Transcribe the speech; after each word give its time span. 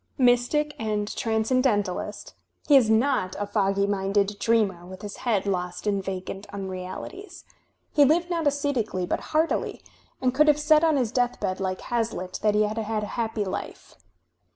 Mystic 0.17 0.73
and 0.79 1.07
transoendentalist, 1.07 2.33
he 2.67 2.75
is 2.75 2.89
not 2.89 3.35
a 3.37 3.45
foggy 3.45 3.85
minded 3.85 4.37
dreamer 4.39 4.83
with 4.83 5.03
his 5.03 5.17
head 5.17 5.45
lost 5.45 5.85
in 5.85 6.01
vacant 6.01 6.47
unrealities. 6.51 7.43
He 7.93 8.03
Uved 8.03 8.27
not 8.27 8.45
ajscetically, 8.45 9.07
but 9.07 9.19
heartily, 9.29 9.79
and 10.19 10.33
could 10.33 10.47
have 10.47 10.59
said 10.59 10.83
on 10.83 10.97
his 10.97 11.11
deathbed 11.11 11.59
like 11.59 11.81
HazUtt 11.81 12.39
that 12.39 12.55
he 12.55 12.63
had 12.63 12.79
had 12.79 13.03
a 13.03 13.13
happy 13.13 13.45
life. 13.45 13.93